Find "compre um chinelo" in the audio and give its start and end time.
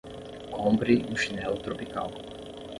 0.53-1.57